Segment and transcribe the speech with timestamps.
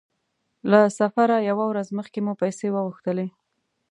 [0.71, 3.27] له سفره يوه ورځ مخکې مو پیسې وغوښتلې.